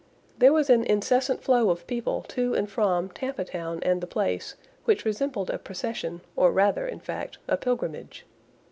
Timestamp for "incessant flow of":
0.83-1.85